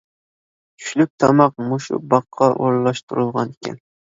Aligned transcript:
چۈشلۈك 0.79 1.11
تاماق 1.23 1.53
مۇشۇ 1.67 2.01
باغقا 2.15 2.51
ئورۇنلاشتۇرۇلغان 2.57 3.57
ئىكەن. 3.57 3.81